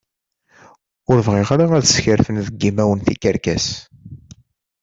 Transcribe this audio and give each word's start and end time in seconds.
Ur 1.09 1.17
bɣiɣ 1.27 1.47
ara 1.53 1.65
ad 1.77 1.85
skerfen 1.87 2.37
deg 2.47 2.55
yimawen 2.61 2.99
tikerkas. 3.05 3.67